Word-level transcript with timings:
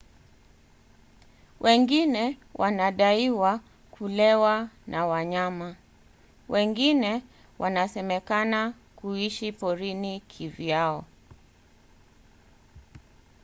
wengine 1.59 2.37
wanadaiwa 2.55 3.59
kulewa 3.91 4.69
na 4.87 5.05
wanyama; 5.05 5.75
wengine 6.49 7.23
wanasemekana 7.59 8.73
kuishi 8.95 9.51
porini 9.51 10.19
kivyao 10.19 11.05